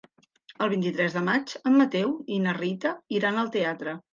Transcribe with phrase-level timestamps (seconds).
[0.65, 3.99] El vint-i-tres de maig en Mateu i na Rita iran al teatre.